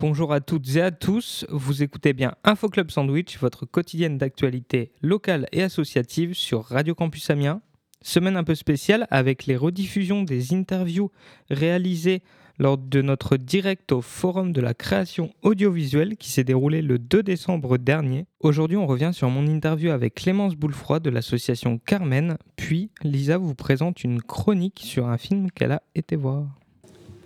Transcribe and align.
Bonjour 0.00 0.32
à 0.32 0.40
toutes 0.40 0.76
et 0.76 0.80
à 0.80 0.92
tous, 0.92 1.44
vous 1.48 1.82
écoutez 1.82 2.12
bien 2.12 2.36
Info 2.44 2.68
Club 2.68 2.92
Sandwich, 2.92 3.36
votre 3.40 3.66
quotidienne 3.66 4.16
d'actualité 4.16 4.92
locale 5.02 5.48
et 5.50 5.60
associative 5.60 6.34
sur 6.34 6.62
Radio 6.66 6.94
Campus 6.94 7.28
Amiens. 7.30 7.62
Semaine 8.00 8.36
un 8.36 8.44
peu 8.44 8.54
spéciale 8.54 9.08
avec 9.10 9.46
les 9.46 9.56
rediffusions 9.56 10.22
des 10.22 10.54
interviews 10.54 11.10
réalisées 11.50 12.22
lors 12.60 12.78
de 12.78 13.02
notre 13.02 13.36
direct 13.36 13.90
au 13.90 14.00
Forum 14.00 14.52
de 14.52 14.60
la 14.60 14.72
création 14.72 15.32
audiovisuelle 15.42 16.16
qui 16.16 16.30
s'est 16.30 16.44
déroulé 16.44 16.80
le 16.80 17.00
2 17.00 17.24
décembre 17.24 17.76
dernier. 17.76 18.26
Aujourd'hui, 18.38 18.76
on 18.76 18.86
revient 18.86 19.10
sur 19.12 19.30
mon 19.30 19.48
interview 19.48 19.90
avec 19.90 20.14
Clémence 20.14 20.54
Boulefroy 20.54 21.00
de 21.00 21.10
l'association 21.10 21.76
Carmen, 21.76 22.38
puis 22.54 22.92
Lisa 23.02 23.36
vous 23.36 23.56
présente 23.56 24.04
une 24.04 24.22
chronique 24.22 24.80
sur 24.80 25.08
un 25.08 25.18
film 25.18 25.50
qu'elle 25.50 25.72
a 25.72 25.82
été 25.96 26.14
voir. 26.14 26.46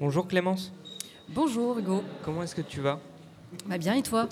Bonjour 0.01 0.27
Clémence. 0.27 0.73
Bonjour 1.35 1.79
Hugo. 1.79 2.03
Comment 2.25 2.43
est-ce 2.43 2.55
que 2.55 2.61
tu 2.61 2.81
vas? 2.81 3.01
Bah 3.67 3.79
bien 3.79 3.95
et 3.95 4.03
toi? 4.03 4.29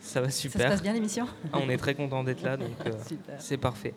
Ça 0.00 0.20
va 0.20 0.30
super. 0.30 0.60
Ça 0.60 0.66
se 0.68 0.72
passe 0.72 0.82
bien 0.82 0.92
l'émission? 0.92 1.26
Ah, 1.52 1.58
On 1.62 1.68
est 1.68 1.76
très 1.76 1.94
content 1.94 2.24
d'être 2.24 2.42
là, 2.42 2.56
donc 2.56 2.70
euh, 2.86 2.92
c'est 3.38 3.56
parfait. 3.56 3.92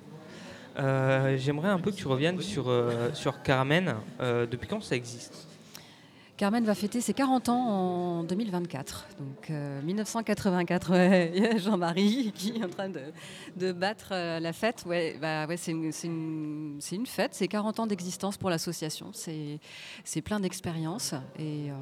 Euh, 0.77 1.37
j'aimerais 1.37 1.69
un 1.69 1.79
peu 1.79 1.91
que 1.91 1.95
tu 1.95 2.07
reviennes 2.07 2.41
sur, 2.41 2.69
euh, 2.69 3.09
sur 3.13 3.41
Carmen. 3.41 3.95
depuis 4.19 4.67
quand 4.67 4.81
ça 4.83 4.95
existe? 4.95 5.47
Carmen 6.41 6.65
va 6.65 6.73
fêter 6.73 7.01
ses 7.01 7.13
40 7.13 7.49
ans 7.49 7.67
en 7.69 8.23
2024. 8.23 9.09
Donc 9.19 9.51
1984, 9.83 10.91
euh, 10.91 11.57
Jean-Marie 11.59 12.31
qui 12.33 12.57
est 12.57 12.65
en 12.65 12.67
train 12.67 12.89
de, 12.89 13.71
battre 13.71 14.09
euh, 14.13 14.39
la 14.39 14.51
fête. 14.51 14.83
Ouais, 14.87 15.19
bah, 15.21 15.45
ouais, 15.45 15.55
c'est 15.55 15.71
une, 15.71 17.05
fête, 17.05 17.35
c'est 17.35 17.47
40 17.47 17.81
ans 17.81 17.85
d'existence 17.85 18.37
pour 18.37 18.49
l'association. 18.49 19.11
C'est 19.13 20.21
plein 20.23 20.39
d'expériences. 20.39 21.13
Et, 21.37 21.69
euh, 21.69 21.75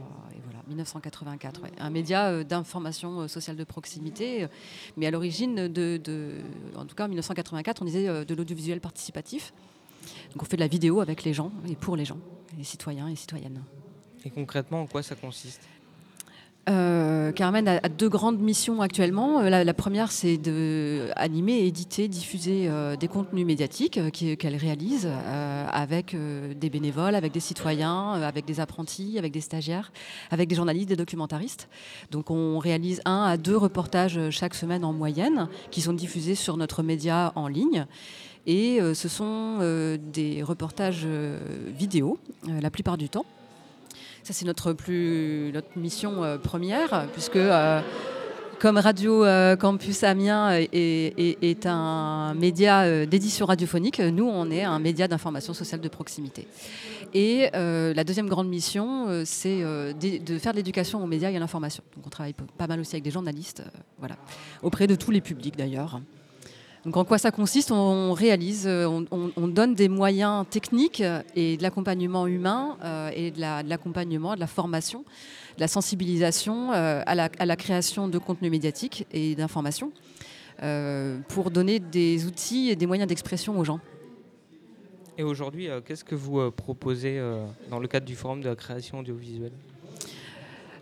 voilà, 0.44 0.60
1984, 0.68 1.62
un 1.80 1.90
média 1.90 2.44
d'information 2.44 3.30
sociale 3.30 3.56
de 3.56 3.64
proximité. 3.64 4.46
Mais 4.98 5.06
à 5.06 5.12
l'origine, 5.12 5.70
de, 5.70 5.96
de, 5.96 6.34
en 6.76 6.84
tout 6.84 6.96
cas 6.96 7.06
en 7.06 7.08
1984, 7.08 7.82
on 7.82 7.86
disait 7.86 8.26
de 8.26 8.36
l'audiovisuel 8.36 8.82
participatif. 8.82 9.54
Donc 10.34 10.44
on 10.44 10.46
fait 10.46 10.58
de 10.58 10.62
la 10.62 10.68
vidéo 10.68 11.00
avec 11.00 11.24
les 11.24 11.34
gens 11.34 11.54
et 11.70 11.78
pour 11.78 11.96
les 11.96 12.04
gens, 12.04 12.20
les 12.58 12.66
citoyens 12.66 13.08
et 13.08 13.16
citoyennes. 13.16 13.64
Et 14.26 14.30
concrètement, 14.30 14.82
en 14.82 14.88
quoi 14.88 15.04
ça 15.04 15.16
consiste? 15.16 15.62
Euh, 16.70 17.32
Carmen 17.32 17.68
a, 17.68 17.90
deux 17.90 18.10
grandes 18.10 18.40
missions 18.40 18.82
actuellement. 18.82 19.40
Euh, 19.40 19.64
la, 19.64 19.74
première, 19.74 20.12
c'est 20.12 20.38
d'animer, 20.38 21.66
éditer, 21.66 22.08
diffuser 22.08 22.68
euh, 22.68 22.96
des 22.96 23.08
contenus 23.08 23.46
médiatiques 23.46 24.00
qu'elle 24.12 24.56
réalise 24.56 25.10
avec 25.72 26.16
des 26.16 26.70
bénévoles, 26.70 27.16
avec 27.16 27.32
des 27.32 27.40
citoyens, 27.40 28.14
avec 28.14 28.46
des 28.46 28.60
apprentis, 28.60 29.18
avec 29.18 29.32
des 29.32 29.42
stagiaires, 29.42 29.92
avec 30.30 30.48
des 30.48 30.56
journalistes, 30.56 30.90
des 30.90 30.96
documentaristes. 30.96 31.70
Donc 32.12 32.30
on 32.30 32.60
réalise 32.60 33.02
un 33.06 33.24
à 33.24 33.38
deux 33.38 33.58
reportages 33.58 34.30
chaque 34.30 34.54
semaine 34.54 34.84
en 34.84 34.94
moyenne 34.94 35.48
qui 35.72 35.82
sont 35.82 35.94
diffusés 35.94 36.36
sur 36.36 36.58
notre 36.58 36.84
média 36.84 37.32
en 37.36 37.48
ligne. 37.48 37.86
Et 38.46 38.80
ce 38.94 39.08
sont 39.08 39.60
des 40.12 40.44
reportages 40.44 41.06
vidéo 41.06 42.18
la 42.48 42.72
plupart 42.72 42.98
du 42.98 43.10
temps 43.10 43.26
ça, 44.30 44.34
c'est 44.34 44.46
notre, 44.46 44.76
mission 45.76 46.24
euh, 46.24 46.38
première, 46.38 47.08
puisque 47.14 47.36
euh, 47.36 47.82
comme 48.60 48.78
Radio 48.78 49.26
euh, 49.26 49.56
Campus 49.56 50.04
Amiens 50.04 50.52
est, 50.52 51.66
un 51.66 52.36
média 52.36 53.08
d'édition 53.08 53.48
radiophonique, 53.48 54.00
nous, 54.00 54.28
on 54.28 54.52
est 54.52 54.64
un 54.64 54.78
média 54.78 55.08
d'information 55.08 55.56
sociale 55.56 55.82
de 55.82 55.90
proximité. 55.90 56.48
Et 57.16 57.50
la 57.52 58.04
deuxième 58.04 58.30
grande 58.30 58.50
mission, 58.50 59.24
c'est 59.26 59.64
de 59.64 60.38
faire 60.38 60.52
de 60.52 60.58
l'éducation 60.58 61.04
aux 61.04 61.08
médias 61.08 61.32
et 61.32 61.36
à 61.36 61.40
l'information. 61.40 61.84
Donc 61.96 62.06
on 62.06 62.10
travaille 62.10 62.36
pas 62.58 62.68
mal 62.68 62.80
aussi 62.80 62.96
avec 62.96 63.04
des 63.04 63.12
journalistes, 63.12 63.64
voilà, 63.98 64.18
auprès 64.62 64.86
de 64.86 64.94
tous 64.94 65.10
les 65.10 65.22
publics 65.22 65.58
d'ailleurs. 65.58 66.02
Donc 66.86 66.96
en 66.96 67.04
quoi 67.04 67.18
ça 67.18 67.32
consiste? 67.32 67.72
On 67.72 68.14
réalise, 68.14 68.66
euh, 68.66 68.88
on, 69.12 69.48
donne 69.48 69.76
des 69.76 69.90
moyens 69.90 70.46
techniques 70.50 71.04
et 71.36 71.58
de 71.58 71.64
l'accompagnement 71.64 72.26
humain 72.26 72.78
euh, 72.84 73.12
et 73.14 73.32
de 73.32 73.42
l'accompagnement, 73.42 74.36
de, 74.36 74.40
la 74.40 74.48
formation, 74.48 75.00
de 75.58 75.62
la 75.62 75.68
sensibilisation 75.68 76.72
euh, 76.72 77.02
à, 77.06 77.16
la, 77.16 77.56
création 77.58 78.08
de 78.08 78.18
contenus 78.18 78.52
médiatiques 78.52 79.06
et 79.12 79.36
d'informations 79.36 79.92
pour 81.30 81.52
donner 81.52 81.80
des 81.80 82.26
outils 82.26 82.70
et 82.70 82.76
des 82.76 82.86
moyens 82.86 83.08
d'expression 83.08 83.58
aux 83.58 83.64
gens. 83.64 83.80
Et 85.18 85.24
aujourd'hui, 85.24 85.70
qu'est-ce 85.86 86.04
que 86.04 86.16
vous 86.16 86.52
proposez 86.52 87.22
dans 87.70 87.80
le 87.80 87.88
cadre 87.88 88.06
du 88.06 88.16
forum 88.16 88.42
de 88.42 88.50
la 88.50 88.58
création 88.58 89.00
audiovisuelle? 89.00 89.54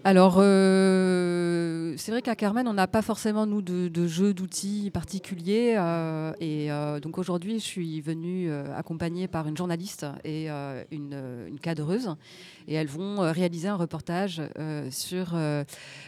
Alors, 0.03 0.37
euh, 0.39 1.93
c'est 1.97 2.11
vrai 2.11 2.21
qu'à 2.21 2.35
Carmen, 2.35 2.67
on 2.67 2.73
n'a 2.73 2.87
pas 2.87 3.01
forcément, 3.01 3.45
nous, 3.45 3.61
de, 3.61 3.87
de 3.87 4.07
jeux 4.07 4.33
d'outils 4.33 4.89
particuliers. 4.91 5.75
Euh, 5.77 6.33
et 6.39 6.71
euh, 6.71 6.99
donc 6.99 7.17
aujourd'hui, 7.17 7.59
je 7.59 7.65
suis 7.65 8.01
venue 8.01 8.51
accompagnée 8.75 9.27
par 9.27 9.47
une 9.47 9.57
journaliste 9.57 10.05
et 10.23 10.49
une, 10.49 11.45
une, 11.47 11.59
cadreuse. 11.59 12.15
Et 12.67 12.73
elles 12.73 12.87
vont 12.87 13.19
réaliser 13.31 13.67
un 13.67 13.75
reportage 13.75 14.41
sur 14.89 15.37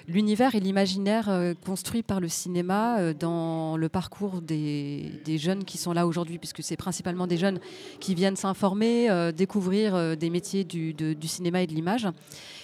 l'univers 0.08 0.56
et 0.56 0.60
l'imaginaire 0.60 1.54
construit 1.66 2.04
par 2.04 2.20
le 2.20 2.28
cinéma 2.28 3.14
dans 3.14 3.78
le 3.78 3.90
parcours 3.90 4.42
des, 4.42 5.22
jeunes 5.38 5.64
qui 5.64 5.78
sont 5.78 5.94
là 5.94 6.06
aujourd'hui, 6.06 6.38
puisque 6.38 6.64
c'est 6.64 6.76
principalement 6.76 7.28
des 7.28 7.38
jeunes 7.38 7.60
qui 8.00 8.14
viennent 8.14 8.36
s'informer, 8.36 9.32
découvrir 9.34 10.18
des 10.18 10.30
métiers 10.30 10.64
du, 10.64 10.96
cinéma 11.28 11.62
et 11.62 11.68
de 11.68 11.74
l'image. 11.74 12.08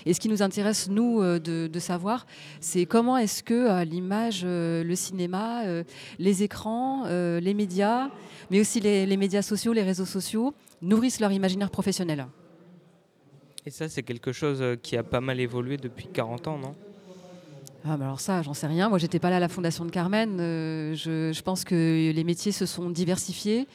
Et 0.06 0.14
ce 0.14 0.20
qui 0.20 0.30
nous 0.30 0.44
intéresse, 0.44 0.88
nous, 0.90 1.22
euh, 1.22 1.40
de, 1.40 1.80
savoir, 1.80 2.26
c'est 2.60 2.86
comment 2.86 3.18
est-ce 3.18 3.44
que 3.44 3.54
euh, 3.54 3.84
l'image, 3.84 4.42
euh, 4.44 4.84
le 4.84 4.96
cinéma, 4.96 5.64
les 6.20 6.44
écrans, 6.44 7.06
les 7.08 7.54
médias, 7.54 8.10
mais 8.52 8.60
aussi 8.60 8.80
les, 8.80 9.18
médias 9.18 9.42
sociaux, 9.42 9.74
les 9.74 9.84
réseaux 9.84 10.06
sociaux, 10.06 10.54
nourrissent 10.82 11.20
leur 11.20 11.32
imaginaire 11.32 11.70
professionnel. 11.70 12.28
Et 13.66 13.72
ça, 13.72 13.90
c'est 13.90 14.04
quelque 14.04 14.32
chose 14.32 14.64
qui 14.84 14.96
a 14.96 15.04
pas 15.04 15.22
mal 15.22 15.40
évolué 15.40 15.78
depuis 15.78 16.08
40 16.08 16.48
ans, 16.48 16.58
non? 16.58 16.76
Ah, 17.88 17.94
alors 17.94 18.20
ça, 18.20 18.42
j'en 18.42 18.54
sais 18.54 18.68
rien. 18.68 18.90
Moi, 18.90 18.98
j'étais 18.98 19.20
pas 19.20 19.30
là 19.30 19.38
à 19.38 19.40
la 19.40 19.48
fondation 19.48 19.86
de 19.86 19.92
Carmen. 19.92 20.38
je, 20.38 21.32
je, 21.34 21.42
pense 21.42 21.64
que 21.64 22.12
les 22.12 22.24
métiers 22.24 22.52
se 22.52 22.66
sont 22.66 22.90
diversifiés. 22.90 23.68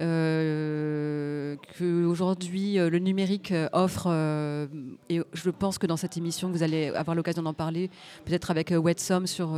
Euh, 0.00 1.56
qu'aujourd'hui 1.76 2.78
euh, 2.78 2.88
le 2.88 3.00
numérique 3.00 3.50
euh, 3.50 3.68
offre, 3.72 4.06
et 5.08 5.20
je 5.32 5.50
pense 5.50 5.78
que 5.78 5.86
dans 5.86 5.96
cette 5.96 6.16
émission, 6.16 6.50
vous 6.50 6.62
allez 6.62 6.88
avoir 6.88 7.16
l'occasion 7.16 7.42
d'en 7.42 7.54
parler, 7.54 7.90
peut-être 8.24 8.50
avec 8.50 8.70
Wetsom 8.70 9.26
sur 9.26 9.56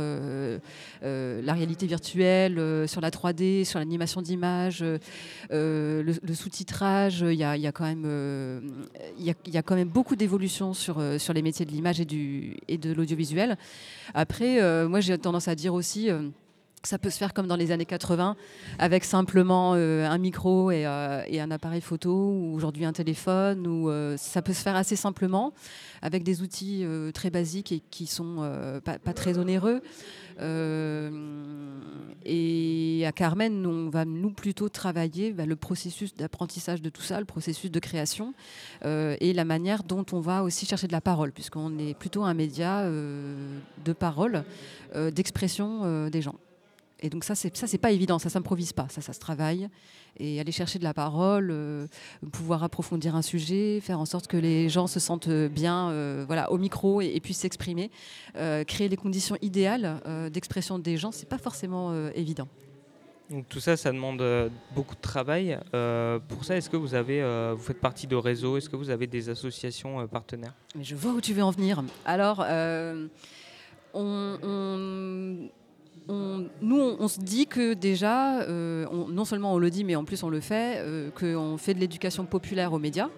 la 1.01 1.53
réalité 1.53 1.85
virtuelle, 1.87 2.87
sur 2.87 3.01
la 3.01 3.09
3D, 3.09 3.65
sur 3.65 3.79
l'animation 3.79 4.21
d'images, 4.21 4.83
le, 5.49 6.33
sous-titrage. 6.33 7.21
Il 7.21 7.33
y 7.33 7.43
a, 7.43 7.71
quand 7.71 7.85
même, 9.75 9.89
beaucoup 9.89 10.15
d'évolutions 10.15 10.73
sur, 10.73 10.99
les 10.99 11.41
métiers 11.41 11.65
de 11.65 11.71
l'image 11.71 11.99
et 11.99 12.77
de 12.77 12.93
l'audiovisuel. 12.93 13.57
Après, 14.13 14.85
moi 14.87 14.99
j'ai 14.99 15.17
tendance 15.17 15.47
à 15.47 15.55
dire 15.55 15.73
aussi 15.73 16.09
ça 16.83 16.97
peut 16.97 17.09
se 17.09 17.17
faire 17.17 17.33
comme 17.33 17.47
dans 17.47 17.55
les 17.55 17.71
années 17.71 17.85
80, 17.85 18.35
avec 18.79 19.03
simplement 19.03 19.73
euh, 19.75 20.07
un 20.07 20.17
micro 20.17 20.71
euh, 20.71 21.23
et, 21.27 21.39
un 21.39 21.51
appareil 21.51 21.81
photo, 21.81 22.11
ou 22.11 22.53
aujourd'hui 22.55 22.85
un 22.85 22.93
téléphone, 22.93 23.67
ou 23.67 23.89
euh, 23.89 24.17
ça 24.17 24.41
peut 24.41 24.53
se 24.53 24.61
faire 24.61 24.75
assez 24.75 24.95
simplement, 24.95 25.53
avec 26.01 26.23
des 26.23 26.41
outils 26.41 26.83
très 27.13 27.29
basiques 27.29 27.71
et 27.71 27.83
qui 27.91 28.07
sont 28.07 28.49
pas, 28.83 28.97
très 29.13 29.37
onéreux. 29.37 29.81
et 32.25 33.03
à 33.05 33.11
Carmen, 33.11 33.65
on 33.67 33.89
va 33.89 34.05
nous 34.05 34.31
plutôt 34.31 34.67
travailler 34.69 35.31
bah, 35.31 35.45
le 35.45 35.55
processus 35.55 36.15
d'apprentissage 36.15 36.81
de 36.81 36.89
tout 36.89 37.03
ça, 37.03 37.19
le 37.19 37.25
processus 37.25 37.69
de 37.69 37.79
création, 37.79 38.33
et 38.83 39.33
la 39.33 39.45
manière 39.45 39.83
dont 39.83 40.05
on 40.11 40.21
va 40.21 40.41
aussi 40.41 40.65
chercher 40.65 40.87
de 40.87 40.93
la 40.93 41.01
parole, 41.01 41.31
puisqu'on 41.31 41.77
est 41.77 41.93
plutôt 41.93 42.23
un 42.23 42.33
média 42.33 42.83
de 42.89 43.93
parole, 43.93 44.43
d'expression 44.95 46.09
des 46.09 46.23
gens. 46.23 46.35
Et 47.01 47.09
donc 47.09 47.23
ça, 47.23 47.35
c'est 47.35 47.55
ça, 47.57 47.67
c'est 47.67 47.79
pas 47.79 47.91
évident, 47.91 48.19
ça 48.19 48.29
s'improvise 48.29 48.73
pas, 48.73 48.87
ça, 48.89 49.01
ça 49.01 49.13
se 49.13 49.19
travaille. 49.19 49.69
Et 50.19 50.39
aller 50.39 50.51
chercher 50.51 50.77
de 50.77 50.83
la 50.83 50.93
parole, 50.93 51.49
euh, 51.51 51.87
pouvoir 52.31 52.63
approfondir 52.63 53.15
un 53.15 53.21
sujet, 53.21 53.79
faire 53.81 53.99
en 53.99 54.05
sorte 54.05 54.27
que 54.27 54.37
les 54.37 54.69
gens 54.69 54.85
se 54.85 54.99
sentent 54.99 55.29
bien, 55.29 55.89
euh, 55.89 56.25
voilà, 56.27 56.51
au 56.51 56.57
micro 56.57 57.01
et, 57.01 57.19
puissent 57.19 57.39
s'exprimer, 57.39 57.89
euh, 58.35 58.63
créer 58.63 58.89
les 58.89 58.97
conditions 58.97 59.37
idéales 59.41 60.01
d'expression 60.31 60.79
des 60.79 60.97
gens, 60.97 61.11
c'est 61.11 61.27
pas 61.27 61.37
forcément 61.37 61.93
évident. 62.13 62.47
Donc 63.29 63.47
tout 63.47 63.59
ça, 63.59 63.77
ça 63.77 63.91
demande 63.91 64.21
beaucoup 64.75 64.95
de 64.95 65.01
travail. 65.01 65.57
pour 66.27 66.43
ça, 66.43 66.57
est-ce 66.57 66.69
que 66.69 66.77
vous 66.77 66.93
avez, 66.93 67.21
vous 67.53 67.63
faites 67.63 67.79
partie 67.79 68.07
de 68.07 68.15
réseaux 68.15 68.57
Est-ce 68.57 68.69
que 68.69 68.75
vous 68.75 68.89
avez 68.89 69.07
des 69.07 69.29
associations 69.29 70.05
partenaires? 70.07 70.53
Mais 70.75 70.83
Je 70.83 70.95
vois 70.95 71.13
où 71.13 71.21
tu 71.21 71.33
veux 71.33 71.43
en 71.43 71.51
venir. 71.51 71.83
Alors, 72.05 72.45
on 73.93 75.49
nous, 76.07 76.95
on, 76.99 77.07
se 77.07 77.19
dit 77.19 77.47
que 77.47 77.73
déjà, 77.73 78.41
euh, 78.41 78.85
non 79.09 79.25
seulement 79.25 79.53
on 79.53 79.57
le 79.57 79.69
dit, 79.69 79.83
mais 79.83 79.95
en 79.95 80.03
plus 80.03 80.23
on 80.23 80.29
le 80.29 80.39
fait, 80.39 80.77
euh, 80.77 81.09
qu'on 81.11 81.57
fait 81.57 81.73
de 81.73 81.79
l'éducation 81.79 82.25
populaire 82.25 82.73
aux 82.73 82.79
médias. 82.79 83.09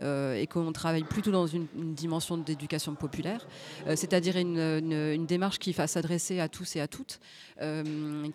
Et 0.00 0.46
qu'on 0.46 0.72
travaille 0.72 1.04
plutôt 1.04 1.30
dans 1.30 1.46
une, 1.46 1.66
dimension 1.94 2.36
d'éducation 2.36 2.94
populaire, 2.94 3.46
c'est-à-dire 3.86 4.36
une, 4.36 5.26
démarche 5.26 5.58
qui 5.58 5.72
va 5.72 5.86
s'adresser 5.86 6.40
à 6.40 6.48
tous 6.48 6.76
et 6.76 6.80
à 6.80 6.88
toutes, 6.88 7.20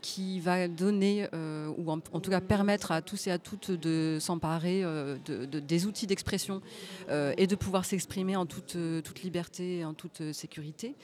qui 0.02 0.40
va 0.40 0.68
donner, 0.68 1.28
ou 1.78 1.92
en, 1.92 2.00
tout 2.00 2.32
cas 2.32 2.42
permettre 2.42 2.92
à 2.92 3.02
tous 3.02 3.28
et 3.28 3.32
à 3.32 3.38
toutes 3.38 3.72
de 3.72 4.18
s'emparer 4.20 4.82
de, 4.82 5.46
des 5.46 5.86
outils 5.86 6.08
d'expression 6.08 6.62
et 7.10 7.48
de 7.48 7.56
pouvoir 7.56 7.86
s'exprimer 7.86 8.36
en 8.36 8.46
toute, 8.46 8.78
toute 9.04 9.24
liberté 9.24 9.80
et 9.80 9.86
en 9.86 9.94
toute 9.94 10.32
sécurité, 10.32 10.96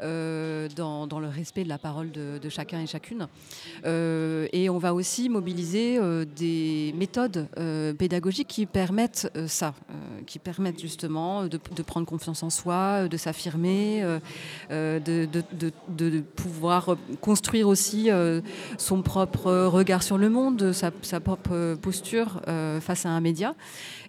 dans, 0.00 1.06
dans, 1.06 1.20
le 1.20 1.28
respect 1.28 1.64
de 1.64 1.68
la 1.68 1.78
parole 1.78 2.10
de, 2.10 2.38
de 2.38 2.48
chacun 2.48 2.80
et 2.80 2.86
chacune. 2.86 3.26
et 3.84 4.68
on 4.68 4.78
va 4.78 4.94
aussi 4.94 5.28
mobiliser 5.28 5.98
des 6.36 6.94
méthodes 6.96 7.48
pédagogiques 7.98 8.48
qui 8.48 8.66
permettent 8.66 9.30
ça, 9.46 9.74
qui 10.26 10.38
permettent 10.38 10.80
justement 10.80 11.46
de, 11.46 11.58
prendre 11.82 12.06
confiance 12.06 12.42
en 12.42 12.50
soi, 12.50 13.08
de 13.08 13.16
s'affirmer, 13.16 14.02
de, 14.70 15.00
de, 15.88 16.20
pouvoir 16.36 16.96
construire 17.20 17.68
aussi 17.68 18.10
son 18.78 19.02
propre 19.02 19.50
regard 19.66 20.02
sur 20.02 20.18
le 20.18 20.28
monde, 20.30 20.72
sa, 20.72 20.90
sa 21.02 21.20
propre 21.20 21.74
posture 21.74 22.40
face 22.80 23.06
à 23.06 23.10
un 23.10 23.20
média. 23.20 23.54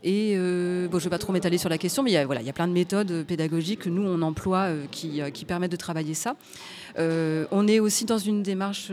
Et 0.04 0.36
bon, 0.36 1.00
je 1.00 1.06
ne 1.06 1.10
vais 1.10 1.10
pas 1.10 1.18
trop 1.18 1.34
m'étaler 1.34 1.58
sur 1.58 1.70
la 1.70 1.78
question, 1.78 2.04
mais 2.04 2.12
il 2.12 2.14
y, 2.14 2.18
a, 2.18 2.26
voilà, 2.26 2.42
il 2.42 2.48
y 2.48 2.50
a 2.50 2.54
plein 2.54 2.68
de 2.68 2.74
méthodes 2.74 3.26
pédagogiques 3.26 3.82
que 3.82 3.90
nous, 3.90 4.04
on 4.04 4.22
emploie 4.22 4.70
qui, 4.92 5.22
qui 5.34 5.46
permettent 5.46 5.72
de 5.72 5.78
travailler 5.78 6.14
ça. 6.14 6.36
Euh, 6.98 7.46
on 7.52 7.68
est 7.68 7.80
aussi 7.80 8.06
dans 8.06 8.18
une 8.18 8.44
démarche 8.44 8.92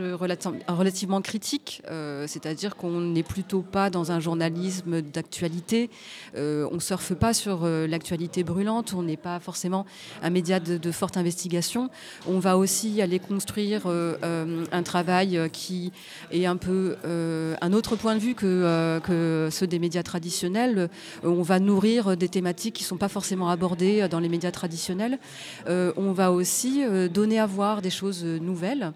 relativement 0.67 1.21
critique, 1.21 1.81
euh, 1.89 2.25
c'est-à-dire 2.27 2.75
qu'on 2.75 3.01
n'est 3.01 3.23
plutôt 3.23 3.61
pas 3.61 3.89
dans 3.89 4.11
un 4.11 4.19
journalisme 4.19 5.01
d'actualité. 5.01 5.89
Euh, 6.35 6.67
on 6.71 6.79
surfe 6.79 7.13
pas 7.13 7.33
sur 7.33 7.65
l'actualité 7.65 8.43
brûlante, 8.43 8.93
on 8.95 9.03
n'est 9.03 9.17
pas 9.17 9.39
forcément 9.39 9.85
un 10.23 10.29
média 10.29 10.59
de, 10.59 10.91
forte 10.91 11.17
investigation. 11.17 11.89
On 12.27 12.39
va 12.39 12.57
aussi 12.57 13.01
aller 13.01 13.19
construire 13.19 13.87
un 13.87 14.83
travail 14.83 15.49
qui 15.53 15.91
est 16.31 16.45
un 16.45 16.57
peu 16.57 16.95
un 17.05 17.73
autre 17.73 17.95
point 17.95 18.15
de 18.15 18.19
vue 18.19 18.35
que, 18.35 18.99
que 18.99 19.49
ceux 19.51 19.67
des 19.67 19.79
médias 19.79 20.03
traditionnels. 20.03 20.89
On 21.23 21.41
va 21.41 21.59
nourrir 21.59 22.17
des 22.17 22.29
thématiques 22.29 22.75
qui 22.75 22.83
ne 22.83 22.87
sont 22.87 22.97
pas 22.97 23.09
forcément 23.09 23.49
abordées 23.49 24.07
dans 24.09 24.19
les 24.19 24.29
médias 24.29 24.51
traditionnels. 24.51 25.19
on 25.67 26.11
va 26.11 26.31
aussi 26.31 26.83
donner 27.09 27.39
à 27.39 27.45
voir 27.45 27.81
des 27.81 27.90
choses 27.91 28.23
nouvelles. 28.23 28.93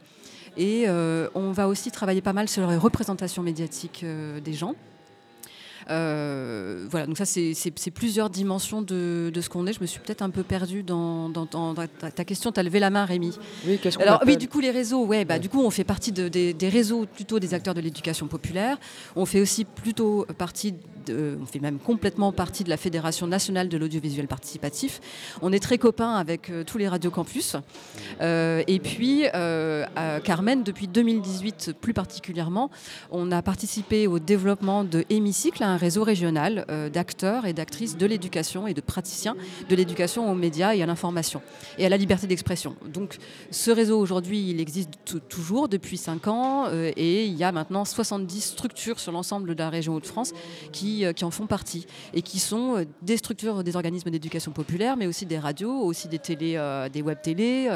Et 0.58 0.86
euh, 0.88 1.28
on 1.36 1.52
va 1.52 1.68
aussi 1.68 1.92
travailler 1.92 2.22
pas 2.22 2.34
mal 2.34 2.48
sur 2.48 2.68
les 2.68 2.78
représentations 2.78 3.44
médiatiques 3.44 4.02
euh, 4.04 4.40
des 4.40 4.54
gens. 4.54 4.76
Euh, 5.92 6.88
voilà, 6.90 7.06
donc 7.06 7.18
ça, 7.18 7.26
c'est 7.26 7.92
plusieurs 7.94 8.32
dimensions 8.32 8.82
de, 8.82 9.32
ce 9.40 9.50
qu'on 9.50 9.68
est. 9.68 9.74
Je 9.74 9.82
me 9.82 9.86
suis 9.86 10.00
peut-être 10.00 10.24
un 10.24 10.32
peu 10.32 10.42
perdue 10.42 10.82
dans, 10.82 11.30
ta, 12.16 12.26
question. 12.26 12.52
Tu 12.52 12.60
as 12.60 12.64
levé 12.64 12.80
la 12.80 12.90
main, 12.90 13.06
Rémi. 13.06 13.38
Oui, 13.68 13.78
qu'est-ce 13.82 14.00
Alors, 14.00 14.24
oui, 14.26 14.38
du 14.38 14.48
coup, 14.48 14.62
les 14.62 14.72
réseaux, 14.72 15.06
ouais, 15.06 15.26
bah, 15.26 15.38
du 15.38 15.48
coup, 15.48 15.62
on 15.62 15.70
fait 15.70 15.84
partie 15.84 16.12
des, 16.12 16.70
réseaux 16.70 17.06
plutôt 17.06 17.40
des 17.40 17.54
acteurs 17.54 17.76
de 17.76 17.82
l'éducation 17.82 18.28
populaire. 18.28 18.80
On 19.16 19.26
fait 19.26 19.42
aussi 19.42 19.64
plutôt 19.64 20.26
partie 20.38 20.74
on 21.12 21.46
fait 21.46 21.60
même 21.60 21.80
complètement 21.80 22.32
partie 22.32 22.64
de 22.64 22.70
la 22.70 22.78
Fédération 22.78 23.28
nationale 23.28 23.70
de 23.70 23.78
l'audiovisuel 23.78 24.28
participatif. 24.28 25.02
On 25.42 25.52
est 25.52 25.60
très 25.60 25.78
copains 25.78 26.16
avec 26.16 26.50
euh, 26.50 26.64
tous 26.64 26.78
les 26.78 26.88
radiocampus. 26.88 27.56
Euh, 28.22 28.64
et 28.68 28.80
puis, 28.80 29.26
euh, 29.34 29.86
à 29.96 30.20
Carmen, 30.20 30.64
depuis 30.64 30.88
2018 30.88 31.74
plus 31.80 31.94
particulièrement, 31.94 32.70
on 33.12 33.32
a 33.32 33.42
participé 33.42 34.08
au 34.08 34.20
développement 34.20 34.84
de 34.84 35.06
Hémicycle, 35.10 35.64
un 35.64 35.78
réseau 35.78 36.04
régional 36.04 36.66
d'acteurs 36.94 37.46
et 37.46 37.54
d'actrices 37.54 37.98
de 37.98 38.06
l'éducation 38.06 38.68
et 38.68 38.74
de 38.74 38.82
praticiens 38.82 39.36
de 39.70 39.76
l'éducation 39.76 40.32
aux 40.32 40.36
médias 40.36 40.76
et 40.76 40.82
à 40.82 40.86
l'information 40.86 41.42
et 41.78 41.86
à 41.86 41.90
la 41.90 41.98
liberté 41.98 42.28
d'expression. 42.28 42.76
Donc, 42.94 43.18
ce 43.52 43.72
réseau 43.72 44.00
aujourd'hui, 44.00 44.50
il 44.50 44.60
existe 44.60 45.28
toujours 45.30 45.70
depuis 45.70 45.98
5 45.98 46.28
ans 46.28 46.70
et 46.72 47.26
il 47.26 47.34
y 47.34 47.44
a 47.44 47.52
maintenant 47.52 47.86
70 47.86 48.42
structures 48.42 49.00
sur 49.00 49.12
l'ensemble 49.12 49.56
de 49.56 49.60
la 49.60 49.70
région 49.70 49.96
Hauts-de-France 49.96 50.34
qui 50.72 50.95
euh, 51.04 51.14
qui, 51.14 51.24
en 51.26 51.32
font 51.32 51.48
partie 51.48 51.86
et 52.14 52.22
qui 52.22 52.40
sont 52.40 52.78
euh, 52.78 52.86
des 53.02 53.18
structures 53.18 53.64
des 53.64 53.76
organismes 53.76 54.10
d'éducation 54.10 54.52
populaire, 54.52 54.98
mais 54.98 55.08
aussi 55.08 55.26
des 55.26 55.40
radios, 55.40 55.82
aussi 55.82 56.08
des 56.08 56.20
télé, 56.20 56.56
euh, 56.56 56.90
des 56.90 57.02
web 57.02 57.18
télé, 57.22 57.70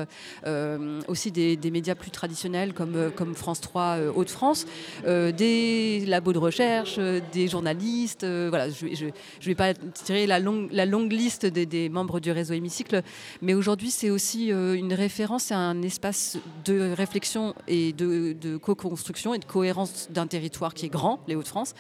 aussi 1.08 1.32
des, 1.32 1.58
médias 1.72 1.96
plus 1.96 2.12
traditionnels 2.12 2.74
comme, 2.74 3.36
France 3.36 3.62
3 3.62 3.98
Hauts-de-France, 4.16 4.66
des 5.06 6.04
labos 6.08 6.34
de 6.34 6.38
recherche, 6.38 7.00
des 7.32 7.48
journalistes. 7.48 8.26
voilà, 8.26 8.70
je 8.70 8.86
ne 8.86 9.12
vais 9.44 9.56
pas 9.56 9.74
tirer 9.74 10.26
la 10.28 10.40
longue, 10.40 11.12
liste 11.12 11.46
des, 11.46 11.90
membres 11.90 12.20
du 12.20 12.32
réseau 12.32 12.54
Hémicycle, 12.54 13.02
mais 13.42 13.54
aujourd'hui 13.54 13.92
c'est 13.92 14.10
aussi 14.10 14.50
une 14.50 14.94
référence 14.94 15.52
à 15.52 15.58
un 15.58 15.82
espace 15.82 16.38
de 16.66 16.92
réflexion 16.92 17.54
et 17.68 17.94
de, 17.94 18.34
de 18.34 18.58
co-construction 18.58 19.34
et 19.34 19.40
de 19.40 19.46
cohérence 19.46 20.10
d'un 20.12 20.28
territoire 20.28 20.74
qui 20.74 20.86
est 20.86 20.90
grand, 20.90 21.20
les 21.28 21.36
Hauts-de-France. 21.36 21.74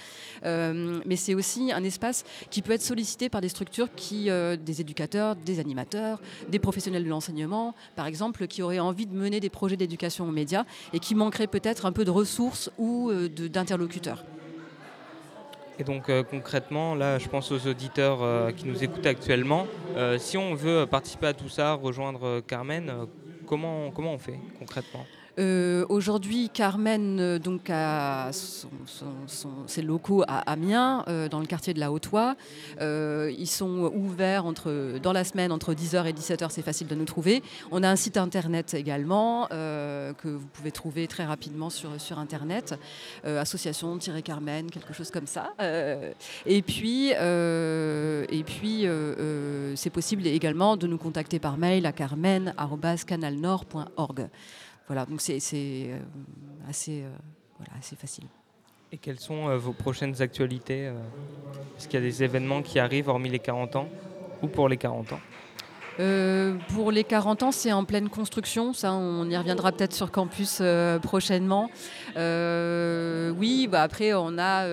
mais 0.43 1.15
c'est 1.15 1.28
c'est 1.29 1.35
aussi 1.35 1.71
un 1.71 1.83
espace 1.83 2.25
qui 2.49 2.63
peut 2.63 2.71
être 2.71 2.81
sollicité 2.81 3.29
par 3.29 3.39
des 3.39 3.49
structures 3.49 3.93
qui, 3.95 4.31
euh, 4.31 4.57
des 4.57 4.81
éducateurs, 4.81 5.35
des 5.35 5.59
animateurs, 5.59 6.19
des 6.49 6.57
professionnels 6.57 7.03
de 7.03 7.09
l'enseignement, 7.09 7.75
par 7.95 8.07
exemple, 8.07 8.47
qui 8.47 8.63
auraient 8.63 8.79
envie 8.79 9.05
de 9.05 9.13
mener 9.13 9.39
des 9.39 9.51
projets 9.51 9.77
d'éducation 9.77 10.27
aux 10.27 10.31
médias 10.31 10.63
et 10.91 10.99
qui 10.99 11.13
manqueraient 11.13 11.45
peut-être 11.45 11.85
un 11.85 11.91
peu 11.91 12.03
de 12.03 12.09
ressources 12.09 12.71
ou 12.79 13.11
euh, 13.11 13.29
d'interlocuteurs. 13.29 14.23
Et 15.77 15.83
donc 15.83 16.09
euh, 16.09 16.23
concrètement, 16.23 16.95
là, 16.95 17.19
je 17.19 17.29
pense 17.29 17.51
aux 17.51 17.67
auditeurs 17.67 18.51
qui 18.55 18.65
nous 18.65 18.83
écoutent 18.83 19.05
actuellement. 19.05 19.67
si 20.17 20.35
on 20.35 20.55
veut 20.55 20.87
participer 20.87 21.27
à 21.27 21.33
tout 21.33 21.49
ça, 21.49 21.73
rejoindre 21.73 22.41
Carmen, 22.41 22.91
comment, 23.45 23.91
comment 23.91 24.13
on 24.13 24.17
fait 24.17 24.39
concrètement? 24.57 25.05
Euh, 25.37 25.85
aujourd'hui, 25.89 26.49
Carmen 26.49 27.19
euh, 27.19 27.37
donc, 27.39 27.69
a 27.69 28.31
ses 29.67 29.81
locaux 29.81 30.23
à 30.27 30.39
Amiens, 30.51 31.03
euh, 31.07 31.29
dans 31.29 31.39
le 31.39 31.45
quartier 31.45 31.73
de 31.73 31.79
la 31.79 31.89
Haute-Oie. 31.91 32.35
ils 32.79 33.47
sont 33.47 33.91
ouverts 33.93 34.45
entre, 34.45 34.99
dans 35.01 35.13
la 35.13 35.23
semaine 35.23 35.51
entre 35.51 35.73
10h 35.73 36.05
et 36.07 36.13
17h, 36.13 36.49
c'est 36.49 36.61
facile 36.61 36.85
de 36.87 36.95
nous 36.95 37.05
trouver. 37.05 37.41
On 37.71 37.83
a 37.83 37.89
un 37.89 37.95
site 37.95 38.17
internet 38.17 38.73
également 38.73 39.47
que 39.49 40.27
vous 40.27 40.47
pouvez 40.47 40.71
trouver 40.71 41.07
très 41.07 41.25
rapidement 41.25 41.69
sur, 41.69 41.89
internet, 42.17 42.73
association-carmen, 43.23 44.71
quelque 44.71 44.93
chose 44.93 45.11
comme 45.11 45.27
ça. 45.27 45.53
et 46.45 46.61
puis, 46.61 47.11
et 47.11 48.43
puis 48.45 48.87
c'est 49.75 49.89
possible 49.89 50.25
également 50.27 50.77
de 50.77 50.87
nous 50.87 50.97
contacter 50.97 51.39
par 51.39 51.57
mail 51.57 51.85
à 51.85 51.91
carmen.canalnord.org. 51.91 54.29
Voilà, 54.89 55.05
donc 55.05 55.21
c'est 55.21 55.37
euh, 55.53 55.99
assez, 56.67 57.03
euh, 57.03 57.63
assez 57.77 57.95
facile. 57.95 58.25
Et 58.91 58.97
quelles 58.97 59.19
sont 59.19 59.47
euh, 59.47 59.55
vos 59.55 59.71
prochaines 59.71 60.19
actualités 60.19 60.85
Est-ce 61.77 61.87
qu'il 61.87 61.99
y 61.99 62.03
a 62.03 62.05
des 62.05 62.23
événements 62.23 62.63
qui 62.63 62.79
arrivent 62.79 63.07
hormis 63.07 63.29
les 63.29 63.37
40 63.37 63.75
ans 63.75 63.87
ou 64.41 64.47
pour 64.47 64.67
les 64.67 64.77
40 64.77 65.13
ans? 65.13 65.19
Euh, 65.99 66.55
pour 66.73 66.91
les 66.91 67.03
40 67.03 67.43
ans, 67.43 67.51
c'est 67.51 67.73
en 67.73 67.83
pleine 67.83 68.09
construction. 68.09 68.73
Ça, 68.73 68.93
on 68.93 69.29
y 69.29 69.35
reviendra 69.35 69.71
peut-être 69.71 69.93
sur 69.93 70.11
campus 70.11 70.59
euh, 70.61 70.97
prochainement. 70.97 71.69
Euh, 72.15 73.31
oui, 73.37 73.67
bah 73.67 73.81
après, 73.81 74.13
on 74.13 74.37
a, 74.37 74.65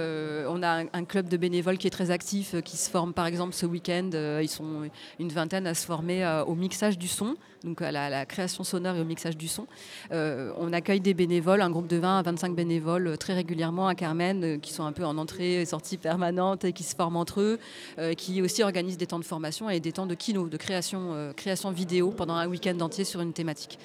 on 0.49 0.63
a 0.63 0.85
un, 0.93 1.05
club 1.05 1.29
de 1.29 1.37
bénévoles 1.37 1.79
qui 1.79 1.87
est 1.87 1.91
très 1.91 2.11
actif, 2.11 2.55
qui 2.63 2.77
se 2.77 2.91
forme 2.91 3.13
par 3.13 3.27
exemple 3.27 3.55
ce 3.55 3.67
week-end. 3.67 4.11
ils 4.41 4.49
sont 4.49 4.89
une 5.19 5.29
vingtaine 5.29 5.67
à 5.67 5.75
se 5.75 5.85
former 5.85 6.43
au 6.47 6.55
mixage 6.55 6.99
du 6.99 7.09
son, 7.09 7.37
donc 7.65 7.81
à 7.83 7.91
la, 7.91 8.27
création 8.27 8.65
sonore 8.65 8.97
et 8.97 9.01
au 9.01 9.05
mixage 9.05 9.37
du 9.37 9.49
son. 9.49 9.67
on 10.11 10.73
accueille 10.73 11.01
des 11.01 11.15
bénévoles, 11.15 11.63
un 11.63 11.71
groupe 11.71 11.87
de 11.87 11.97
20 11.97 12.19
à 12.19 12.23
25 12.23 12.55
bénévoles 12.55 13.17
très 13.19 13.35
régulièrement 13.35 13.87
à 13.87 13.95
Carmen, 13.95 14.61
qui 14.61 14.73
sont 14.73 14.85
un 14.85 14.93
peu 14.93 15.05
en 15.05 15.17
entrée 15.19 15.61
et 15.61 15.65
sortie 15.65 15.97
permanente 15.97 16.65
et 16.65 16.73
qui 16.73 16.83
se 16.83 16.97
forment 16.97 17.17
entre 17.17 17.41
eux, 17.41 17.59
qui 18.17 18.43
aussi 18.43 18.63
organisent 18.63 18.99
des 18.99 19.07
temps 19.07 19.21
de 19.21 19.25
formation 19.25 19.71
et 19.71 19.81
des 19.81 19.93
temps 19.93 20.07
de 20.07 20.15
kino, 20.15 20.49
de 20.49 20.57
création 20.57 21.16
euh, 21.17 21.33
création 21.33 21.71
vidéo 21.71 22.11
pendant 22.11 22.35
un 22.35 22.47
week-end 22.47 22.79
entier 22.81 23.05
sur 23.05 23.21
une 23.21 23.33
thématique. 23.33 23.79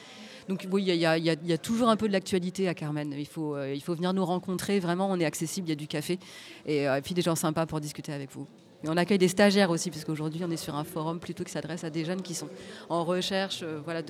Donc 0.50 0.68
oui, 0.72 0.84
il 0.88 0.96
y, 0.96 1.06
a 1.06 1.58
toujours 1.58 1.90
un 1.90 1.96
peu 1.96 2.08
de 2.08 2.14
l'actualité 2.14 2.68
à 2.68 2.74
Carmen. 2.74 3.14
Il 3.18 3.28
faut, 3.28 3.56
euh, 3.56 3.74
il 3.74 3.82
faut 3.82 3.96
venir 3.96 4.14
nous 4.14 4.26
rencontrer. 4.26 4.80
Vraiment, 4.80 5.10
on 5.10 5.20
est 5.20 5.26
accessible, 5.26 5.68
il 5.68 5.70
y 5.70 5.74
a 5.74 5.76
du 5.76 5.88
café 5.88 6.20
et, 6.66 6.88
euh, 6.88 7.00
puis 7.02 7.14
des 7.14 7.22
gens 7.22 7.36
sympas 7.36 7.66
pour 7.66 7.80
discuter 7.80 8.12
avec 8.12 8.32
vous. 8.32 8.48
Et 8.84 8.90
on 8.90 8.98
accueille 8.98 9.20
des 9.20 9.28
stagiaires 9.28 9.70
aussi, 9.70 9.92
puisqu'aujourd'hui, 9.92 10.42
on 10.44 10.52
est 10.52 10.58
sur 10.58 10.76
un 10.76 10.84
forum 10.84 11.20
plutôt 11.20 11.44
qui 11.44 11.52
s'adresse 11.52 11.84
à 11.84 11.90
des 11.90 12.04
jeunes 12.04 12.24
qui 12.24 12.34
sont 12.34 12.50
en 12.90 13.04
recherche 13.04 13.64
voilà, 13.86 14.02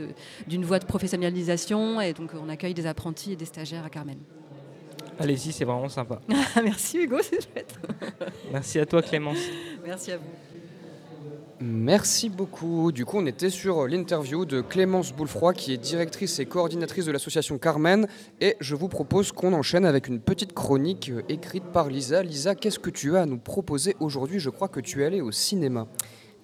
d'une 0.48 0.64
voie 0.64 0.80
de 0.80 0.86
professionnalisation. 0.86 2.00
Et 2.00 2.14
donc, 2.14 2.32
on 2.42 2.48
accueille 2.48 2.74
des 2.74 2.88
apprentis 2.88 3.34
et 3.34 3.36
des 3.36 3.46
stagiaires 3.46 3.86
à 3.86 3.90
Carmen. 3.90 4.18
Allez-y, 5.20 5.52
c'est 5.52 5.66
vraiment 5.66 5.90
sympa. 5.90 6.20
Merci 6.64 7.00
Hugo, 7.00 7.18
c'est 7.22 7.42
chouette. 7.42 7.78
Merci 8.52 8.80
à 8.80 8.86
toi 8.86 9.02
Clémence. 9.02 9.38
Merci 9.86 10.14
à 10.14 10.18
vous. 10.18 10.51
Merci 11.64 12.30
beaucoup. 12.30 12.92
Du 12.92 13.06
coup, 13.06 13.20
on 13.20 13.26
était 13.28 13.52
sur 13.52 13.88
l'interview 13.88 14.46
de 14.46 14.62
Clémence 14.62 15.14
Boulefroy, 15.14 15.54
qui 15.54 15.74
est 15.74 15.78
directrice 15.78 16.40
et 16.40 16.48
coordinatrice 16.48 17.06
de 17.06 17.12
l'association 17.12 17.60
Carmen. 17.60 18.08
Et 18.40 18.58
je 18.60 18.74
vous 18.74 18.88
propose 18.88 19.32
qu'on 19.32 19.54
enchaîne 19.54 19.86
avec 19.86 20.08
une 20.08 20.20
petite 20.20 20.54
chronique 20.54 21.12
euh, 21.12 21.22
écrite 21.30 21.66
par 21.66 21.88
Lisa. 21.88 22.24
Lisa, 22.24 22.56
qu'est-ce 22.56 22.80
que 22.80 22.90
tu 22.90 23.16
as 23.16 23.22
à 23.22 23.26
nous 23.28 23.38
proposer 23.38 23.96
aujourd'hui? 24.00 24.40
Je 24.40 24.50
crois 24.50 24.70
que 24.70 24.80
tu 24.80 25.04
es 25.04 25.06
allée 25.06 25.22
au 25.22 25.32
cinéma. 25.32 25.86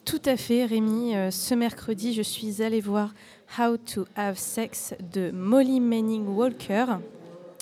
Tout 0.06 0.22
à 0.24 0.38
fait, 0.38 0.66
Rémi. 0.66 1.16
Euh, 1.16 1.32
ce 1.32 1.56
mercredi, 1.56 2.14
je 2.14 2.22
suis 2.22 2.62
allée 2.62 2.80
voir 2.80 3.16
How 3.58 3.78
to 3.78 4.06
Have 4.16 4.38
Sex 4.38 4.94
de 5.12 5.32
Molly 5.32 5.80
Manning 5.80 6.28
Walker, 6.28 6.86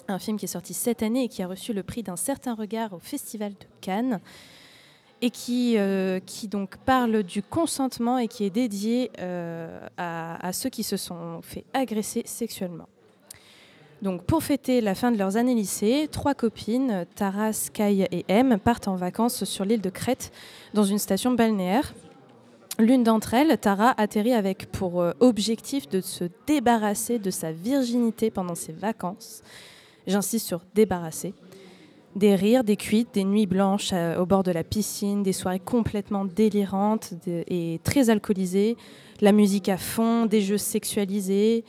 un 0.10 0.20
film 0.20 0.38
qui 0.38 0.44
est 0.44 0.50
sorti 0.50 0.74
cette 0.74 1.04
année 1.04 1.24
et 1.24 1.30
qui 1.30 1.42
a 1.42 1.48
reçu 1.48 1.72
le 1.72 1.84
prix 1.84 2.04
d'un 2.04 2.18
certain 2.18 2.54
regard 2.54 2.92
au 2.92 3.00
Festival 3.00 3.54
de 3.54 3.66
Cannes 3.80 4.20
et 5.22 5.30
qui, 5.30 5.76
euh, 5.78 6.20
qui 6.26 6.48
donc 6.48 6.78
parle 6.78 7.24
du 7.24 7.42
consentement 7.42 8.18
et 8.18 8.28
qui 8.28 8.44
est 8.44 8.50
dédié 8.50 9.12
euh, 9.20 9.80
à, 9.98 10.52
ceux 10.54 10.70
qui 10.70 10.84
se 10.84 10.98
sont 10.98 11.42
fait 11.42 11.66
agresser 11.74 12.24
sexuellement. 12.26 12.88
Donc 14.02 14.24
pour 14.24 14.44
fêter 14.44 14.82
la 14.82 14.94
fin 14.94 15.12
de 15.12 15.18
leurs 15.18 15.38
années 15.38 15.56
lycée, 15.56 16.10
trois 16.12 16.34
copines, 16.34 17.06
Tara, 17.16 17.54
Sky 17.54 18.06
et 18.12 18.26
M, 18.28 18.60
partent 18.60 18.88
en 18.88 18.96
vacances 18.96 19.46
sur 19.46 19.66
l'île 19.66 19.82
de 19.82 19.90
Crète 19.90 20.32
dans 20.74 20.84
une 20.84 21.00
station 21.00 21.32
balnéaire. 21.32 21.94
L'une 22.78 23.04
d'entre 23.04 23.34
elles, 23.34 23.58
Tara, 23.58 23.94
atterrit 23.98 24.34
avec 24.34 24.70
pour 24.70 25.02
euh, 25.02 25.14
objectif 25.22 25.88
de 25.88 26.02
se 26.02 26.26
débarrasser 26.46 27.20
de 27.20 27.32
sa 27.32 27.54
virginité 27.54 28.30
pendant 28.30 28.56
ses 28.56 28.74
vacances. 28.74 29.44
J'insiste 30.08 30.46
sur 30.46 30.62
débarrasser. 30.76 31.34
Des 32.16 32.36
rires, 32.36 32.64
des 32.64 32.78
cuites, 32.78 33.14
des 33.14 33.26
nuits 33.26 33.46
blanches 33.46 33.90
euh, 33.92 34.18
au 34.18 34.26
bord 34.26 34.44
de 34.44 34.52
la 34.52 34.64
piscine, 34.64 35.22
des 35.22 35.34
soirées 35.34 35.60
complètement 35.60 36.24
délirantes 36.24 37.14
et 37.28 37.82
très 37.84 38.10
alcoolisées, 38.10 38.78
la 39.20 39.34
musique 39.34 39.68
à 39.68 39.76
fond, 39.76 40.26
des 40.26 40.40
jeux 40.40 40.58
sexualisés. 40.58 41.66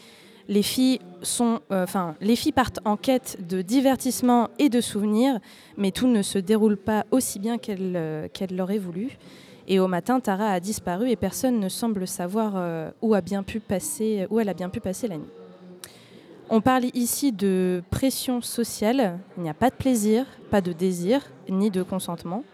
Les 0.46 0.62
filles, 0.62 1.00
sont, 1.22 1.58
euh, 1.72 1.84
les 2.20 2.36
filles 2.36 2.52
partent 2.52 2.78
en 2.84 2.96
quête 2.96 3.38
de 3.44 3.60
divertissement 3.60 4.48
et 4.60 4.68
de 4.68 4.80
souvenirs, 4.80 5.40
mais 5.76 5.90
tout 5.90 6.06
ne 6.06 6.22
se 6.22 6.38
déroule 6.38 6.76
pas 6.76 7.04
aussi 7.10 7.40
bien 7.40 7.58
qu'elle 7.58 7.94
euh, 7.96 8.28
l'aurait 8.52 8.78
voulu. 8.78 9.18
Et 9.66 9.80
au 9.80 9.88
matin, 9.88 10.20
Tara 10.20 10.50
a 10.50 10.60
disparu 10.60 11.10
et 11.10 11.16
personne 11.16 11.58
ne 11.58 11.68
semble 11.68 12.06
savoir 12.06 12.92
où 13.02 13.16
elle 13.16 13.18
a 13.18 13.20
bien 13.20 13.42
pu 13.42 13.58
passer 13.58 14.28
la 15.08 15.16
nuit. 15.16 15.45
On 16.48 16.60
parle 16.60 16.84
ici 16.94 17.32
de 17.32 17.82
pression 17.90 18.40
sociale. 18.40 19.18
Il 19.36 19.42
n'y 19.42 19.48
a 19.48 19.54
pas 19.54 19.68
de 19.68 19.74
plaisir, 19.74 20.24
pas 20.48 20.60
de 20.60 20.72
désir, 20.72 21.22
ni 21.48 21.72
de 21.72 21.82
consentement. 21.82 22.44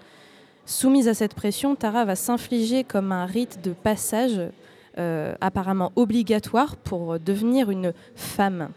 Soumise 0.65 1.09
à 1.09 1.15
cette 1.15 1.35
pression, 1.35 1.77
Tara 1.77 2.07
va 2.07 2.17
s'infliger 2.17 2.85
comme 2.85 3.13
un 3.13 3.27
rite 3.27 3.63
de 3.63 3.73
passage 3.73 4.41
euh, 4.99 5.35
apparemment 5.43 5.93
obligatoire 5.95 6.77
pour 6.77 7.21
devenir 7.21 7.71
une 7.71 7.93
femme 8.15 8.71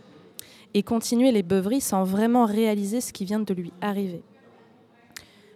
et 0.74 0.84
continuer 0.84 1.32
les 1.32 1.44
beuveries 1.44 1.80
sans 1.80 2.04
vraiment 2.04 2.46
réaliser 2.46 3.00
ce 3.00 3.14
qui 3.14 3.24
vient 3.24 3.40
de 3.40 3.54
lui 3.54 3.72
arriver. 3.80 4.22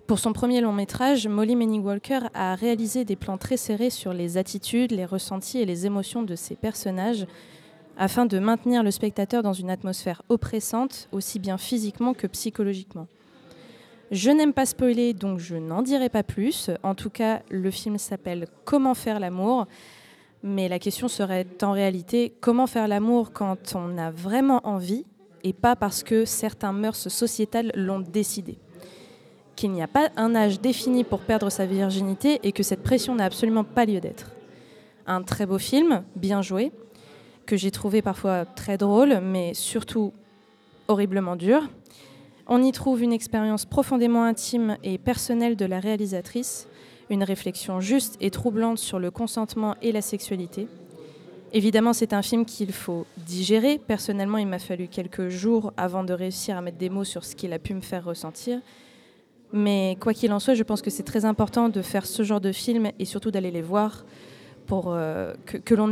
Pour 0.07 0.19
son 0.19 0.31
premier 0.31 0.61
long 0.61 0.71
métrage, 0.71 1.27
Molly 1.27 1.57
Manning 1.57 1.83
Walker 1.83 2.21
a 2.33 2.55
réalisé 2.55 3.03
des 3.03 3.17
plans 3.17 3.37
très 3.37 3.57
serrés 3.57 3.89
sur 3.89 4.13
les 4.13 4.37
attitudes, 4.37 4.91
les 4.91 5.05
ressentis 5.05 5.59
et 5.59 5.65
les 5.65 5.85
émotions 5.85 6.23
de 6.23 6.35
ses 6.35 6.55
personnages 6.55 7.27
afin 7.99 8.25
de 8.25 8.39
maintenir 8.39 8.81
le 8.81 8.91
spectateur 8.91 9.43
dans 9.43 9.53
une 9.53 9.69
atmosphère 9.69 10.23
oppressante, 10.29 11.09
aussi 11.11 11.37
bien 11.37 11.57
physiquement 11.57 12.13
que 12.13 12.27
psychologiquement. 12.27 13.07
Je 14.09 14.31
n'aime 14.31 14.53
pas 14.53 14.65
spoiler, 14.65 15.13
donc 15.13 15.37
je 15.37 15.57
n'en 15.57 15.83
dirai 15.83 16.07
pas 16.09 16.23
plus. 16.23 16.71
En 16.81 16.95
tout 16.95 17.09
cas, 17.09 17.41
le 17.51 17.69
film 17.69 17.97
s'appelle 17.99 18.47
Comment 18.63 18.95
faire 18.95 19.19
l'amour. 19.19 19.67
Mais 20.41 20.69
la 20.69 20.79
question 20.79 21.09
serait 21.09 21.45
en 21.61 21.73
réalité 21.73 22.33
comment 22.39 22.65
faire 22.65 22.87
l'amour 22.87 23.33
quand 23.33 23.75
on 23.75 23.97
a 23.97 24.09
vraiment 24.09 24.61
envie 24.63 25.05
et 25.43 25.51
pas 25.51 25.75
parce 25.75 26.01
que 26.01 26.23
certains 26.23 26.71
mœurs 26.71 27.09
sociétales 27.09 27.71
l'ont 27.75 27.99
décidé. 27.99 28.57
Qu'il 29.57 29.71
n'y 29.71 29.83
a 29.83 29.87
pas 29.87 30.09
un 30.15 30.35
âge 30.35 30.61
défini 30.61 31.03
pour 31.03 31.19
perdre 31.19 31.49
sa 31.49 31.65
virginité 31.65 32.39
et 32.43 32.53
que 32.53 32.63
cette 32.63 32.81
pression 32.81 33.15
n'a 33.15 33.25
absolument 33.25 33.65
pas 33.65 33.85
lieu 33.85 33.99
d'être. 33.99 34.31
Un 35.05 35.21
très 35.21 35.45
beau 35.45 35.57
film, 35.57 36.03
bien 36.15 36.41
joué, 36.41 36.71
que 37.49 37.57
j'ai 37.57 37.71
trouvé 37.71 38.03
parfois 38.03 38.45
très 38.45 38.77
drôle, 38.77 39.21
mais 39.23 39.55
surtout 39.55 40.13
horriblement 40.87 41.35
dur. 41.35 41.67
On 42.45 42.61
y 42.61 42.71
trouve 42.71 43.01
une 43.01 43.11
expérience 43.11 43.65
profondément 43.65 44.23
intime 44.23 44.77
et 44.83 44.99
personnelle 44.99 45.55
de 45.55 45.65
la 45.65 45.79
réalisatrice, 45.79 46.67
une 47.09 47.23
réflexion 47.23 47.79
juste 47.79 48.17
et 48.21 48.29
troublante 48.29 48.77
sur 48.77 48.99
le 48.99 49.09
consentement 49.09 49.75
et 49.81 49.91
la 49.91 50.01
sexualité. 50.01 50.67
Évidemment, 51.51 51.93
c'est 51.93 52.13
un 52.13 52.21
film 52.21 52.45
qu'il 52.45 52.71
faut 52.71 53.07
digérer. 53.17 53.79
Personnellement, 53.79 54.37
il 54.37 54.45
m'a 54.45 54.59
fallu 54.59 54.87
quelques 54.87 55.29
jours 55.29 55.73
avant 55.75 56.03
de 56.03 56.13
réussir 56.13 56.55
à 56.55 56.61
mettre 56.61 56.77
des 56.77 56.91
mots 56.91 57.03
sur 57.03 57.25
ce 57.25 57.35
qu'il 57.35 57.51
a 57.53 57.57
pu 57.57 57.73
me 57.73 57.81
faire 57.81 58.05
ressentir. 58.05 58.59
Mais 59.53 59.97
quoi 59.99 60.13
qu'il 60.13 60.31
en 60.33 60.39
soit, 60.39 60.53
je 60.53 60.61
pense 60.61 60.83
que 60.83 60.91
c'est 60.91 61.01
très 61.01 61.25
important 61.25 61.67
de 61.67 61.81
faire 61.81 62.05
ce 62.05 62.21
genre 62.21 62.41
de 62.41 62.51
film 62.51 62.91
et 62.99 63.05
surtout 63.05 63.31
d'aller 63.31 63.49
les 63.49 63.63
voir 63.63 64.05
pour 64.69 64.93
euh, 64.93 65.33
que, 65.45 65.73
l'on 65.73 65.85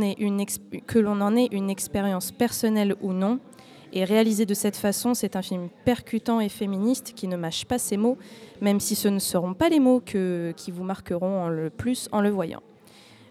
en 1.20 1.36
ait 1.36 1.48
une 1.50 1.68
expérience 1.68 2.30
personnelle 2.30 2.94
ou 3.02 3.12
non. 3.12 3.40
Et 3.92 4.04
réalisé 4.04 4.46
de 4.46 4.54
cette 4.54 4.76
façon, 4.76 5.14
c'est 5.14 5.34
un 5.34 5.42
film 5.42 5.68
percutant 5.84 6.40
et 6.40 6.48
féministe 6.48 7.12
qui 7.16 7.26
ne 7.26 7.36
mâche 7.36 7.64
pas 7.64 7.78
ses 7.78 7.96
mots, 7.96 8.16
même 8.60 8.78
si 8.78 8.94
ce 8.94 9.08
ne 9.08 9.18
seront 9.18 9.54
pas 9.54 9.68
les 9.68 9.80
mots 9.80 10.00
qui 10.00 10.70
vous 10.70 10.84
marqueront 10.84 11.48
le 11.48 11.70
plus 11.70 12.08
en 12.12 12.20
le 12.20 12.30
voyant. 12.30 12.62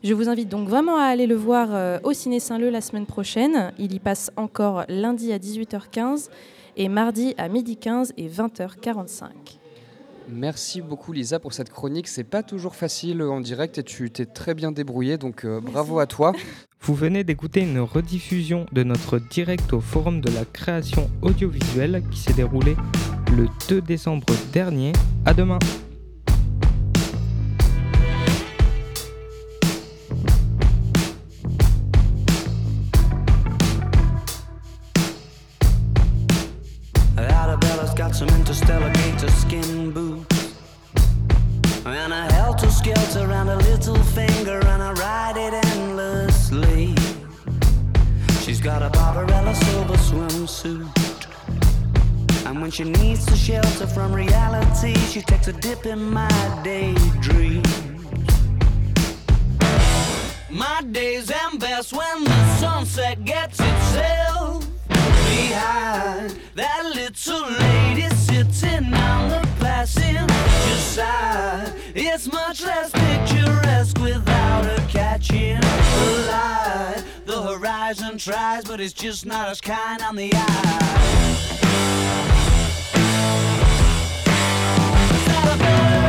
Je 0.04 0.14
vous 0.14 0.28
invite 0.28 0.50
donc 0.50 0.68
vraiment 0.68 0.98
à 0.98 1.04
aller 1.04 1.28
le 1.28 1.36
voir 1.36 1.70
euh, 1.72 2.00
au 2.04 2.12
Ciné 2.12 2.40
Saint-Leu 2.40 2.70
la 2.70 2.82
semaine 2.82 3.06
prochaine. 3.06 3.72
Il 3.80 3.94
y 3.94 4.00
passe 4.00 4.32
encore 4.36 4.84
lundi 4.90 5.32
à 5.32 5.38
18h15 5.38 6.30
et 6.76 6.90
mardi 6.90 7.36
à 7.38 7.48
12h15 7.48 8.12
et 8.18 8.28
20h45. 8.28 9.30
Merci 10.30 10.82
beaucoup 10.82 11.14
Lisa 11.14 11.40
pour 11.40 11.54
cette 11.54 11.70
chronique. 11.70 12.08
C'est 12.08 12.24
pas 12.24 12.44
toujours 12.44 12.76
facile 12.76 13.22
en 13.22 13.40
direct 13.40 13.78
et 13.78 13.84
tu 13.84 14.12
t'es 14.12 14.26
très 14.26 14.54
bien 14.54 14.72
débrouillée, 14.72 15.18
donc 15.18 15.46
euh, 15.46 15.62
bravo 15.62 16.00
à 16.00 16.06
toi. 16.06 16.34
Vous 16.82 16.94
venez 16.94 17.24
d'écouter 17.24 17.62
une 17.62 17.80
rediffusion 17.80 18.66
de 18.72 18.84
notre 18.84 19.20
direct 19.20 19.74
au 19.74 19.80
Forum 19.80 20.22
de 20.22 20.30
la 20.32 20.46
création 20.46 21.10
audiovisuelle 21.22 22.04
qui 22.12 22.20
s'est 22.20 22.34
déroulé 22.34 22.76
le 23.36 23.48
2 23.70 23.82
décembre 23.82 24.28
dernier. 24.54 24.94
À 25.26 25.34
demain. 25.34 25.60
Some 38.78 38.86
interstellar 38.86 38.94
gator 38.94 39.32
skin 39.32 39.92
boots. 39.92 40.54
And 41.86 42.14
a 42.14 42.34
helter 42.34 42.70
skelter 42.70 43.30
around 43.30 43.50
a 43.50 43.58
little 43.58 43.96
finger, 43.98 44.60
and 44.68 44.84
I 44.84 44.92
ride 44.94 45.38
it 45.38 45.54
endlessly. 45.54 46.96
She's 48.42 48.60
got 48.60 48.82
a 48.82 48.90
Barbarella 48.90 49.56
silver 49.56 49.98
swimsuit. 49.98 51.26
And 52.46 52.62
when 52.62 52.72
she 52.72 52.84
needs 52.84 53.26
to 53.26 53.36
shelter 53.36 53.88
from 53.88 54.14
reality, 54.14 54.96
she 55.12 55.22
takes 55.22 55.48
a 55.48 55.54
dip 55.54 55.86
in 55.86 56.02
my 56.12 56.62
daydream. 56.64 57.64
My 60.50 60.82
days 60.92 61.30
end 61.32 61.60
best 61.60 61.94
when 61.94 62.24
the 62.24 62.58
sunset 62.58 63.24
gets 63.24 63.60
itself 63.60 64.66
behind 64.88 66.38
that 66.56 66.84
little 66.96 67.50
lady 67.60 68.17
sitting 68.78 68.94
on 68.94 69.30
the 69.30 69.48
passenger 69.60 70.28
side. 70.76 71.74
It's 71.96 72.32
much 72.32 72.62
less 72.62 72.92
picturesque 72.92 74.00
without 74.00 74.66
her 74.66 74.88
catching 74.88 75.60
the 75.60 76.28
light. 76.32 77.04
The 77.26 77.42
horizon 77.42 78.18
tries, 78.18 78.66
but 78.66 78.80
it's 78.80 78.94
just 78.94 79.26
not 79.26 79.50
as 79.50 79.62
kind 79.62 80.02
on 80.02 80.16
the 80.16 80.32
eye. 80.34 80.84
But 85.44 86.07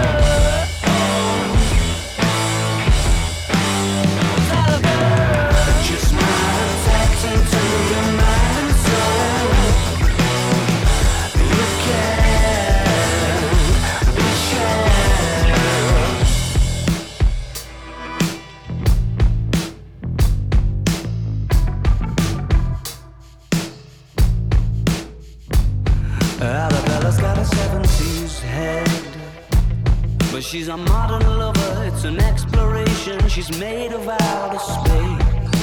She's 33.39 33.57
made 33.61 33.93
of 33.93 34.09
outer 34.09 34.59
space. 34.59 35.63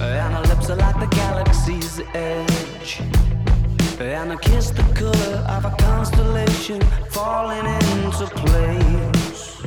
And 0.00 0.34
her 0.34 0.42
lips 0.48 0.70
are 0.70 0.76
like 0.76 0.98
the 0.98 1.06
galaxy's 1.14 2.00
edge. 2.14 3.02
And 4.00 4.32
I 4.32 4.36
kiss 4.36 4.70
the 4.70 4.82
color 4.94 5.36
of 5.46 5.66
a 5.66 5.76
constellation 5.76 6.80
falling 7.10 7.66
into 7.66 8.26
place. 8.44 9.62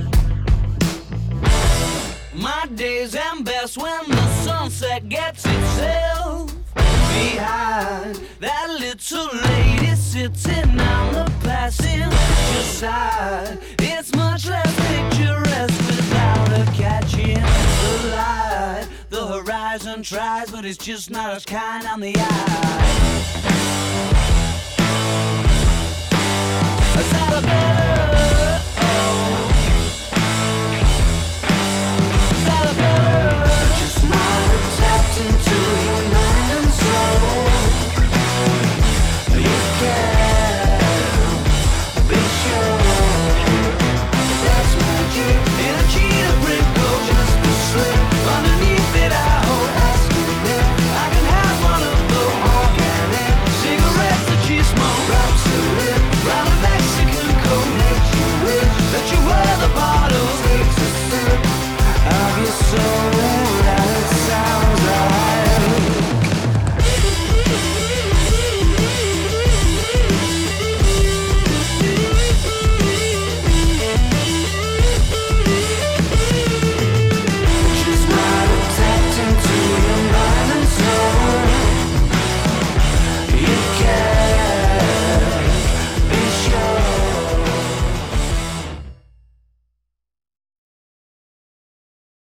My 2.34 2.66
days 2.74 3.14
end 3.14 3.46
best 3.46 3.78
when 3.78 4.10
the 4.10 4.28
sunset 4.44 5.08
gets 5.08 5.46
itself 5.46 6.52
behind 6.74 8.20
that 8.40 8.76
little 8.80 9.30
lady 9.52 9.94
sitting 9.94 10.80
on 10.80 11.14
the 11.14 11.32
passenger 11.44 12.10
side. 12.64 13.60
It's 13.78 14.16
much 14.16 14.48
less 14.48 14.76
picturesque 14.88 15.75
never 16.58 16.72
catching 16.72 17.34
the 17.34 18.16
light. 18.16 18.88
The 19.10 19.26
horizon 19.26 20.04
tries, 20.04 20.52
but 20.52 20.66
it's 20.66 20.78
just 20.78 21.10
not 21.10 21.32
as 21.32 21.46
kind 21.46 21.86
on 21.86 22.00
the 22.00 22.14
eye. 22.16 23.22
Is 27.00 27.12
that 27.12 27.34
a 27.38 27.42
better? 27.46 28.62
Oh. 28.78 29.55